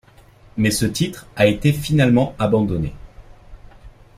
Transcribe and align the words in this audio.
Mais 0.57 0.71
ce 0.71 0.87
titre 0.87 1.27
a 1.35 1.45
été 1.45 1.71
finalement 1.71 2.33
abandonné. 2.39 2.91